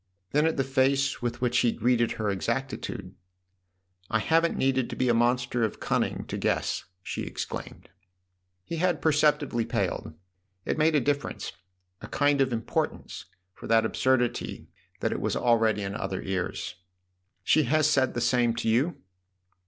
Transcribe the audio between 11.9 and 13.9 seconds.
a kind of importance for that